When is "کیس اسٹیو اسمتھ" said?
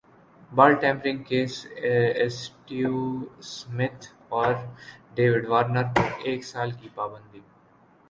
1.23-4.07